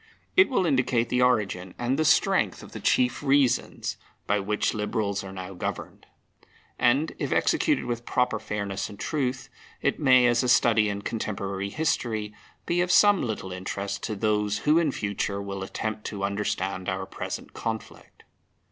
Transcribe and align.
It 0.35 0.49
will 0.49 0.65
indicate 0.65 1.09
the 1.09 1.21
origin 1.21 1.75
and 1.77 1.95
the 1.99 2.03
strength 2.05 2.63
of 2.63 2.71
the 2.71 2.79
chief 2.79 3.21
reasons 3.21 3.97
by 4.25 4.39
which 4.39 4.73
Liberals 4.73 5.23
are 5.23 5.31
now 5.31 5.53
governed. 5.53 6.07
And, 6.79 7.11
if 7.19 7.31
executed 7.31 7.85
with 7.85 8.03
proper 8.03 8.39
fairness 8.39 8.89
and 8.89 8.99
truth, 8.99 9.47
it 9.79 9.99
may, 9.99 10.25
as 10.25 10.41
a 10.41 10.49
study 10.49 10.89
in 10.89 11.03
contemporary 11.03 11.69
history, 11.69 12.33
be 12.65 12.81
of 12.81 12.91
some 12.91 13.21
little 13.21 13.51
interest 13.51 14.01
to 14.05 14.15
those 14.15 14.57
who 14.65 14.79
in 14.79 14.91
future 14.91 15.39
will 15.39 15.61
attempt 15.61 16.03
to 16.05 16.23
understand 16.23 16.89
our 16.89 17.05
present 17.05 17.53
conflict. 17.53 18.23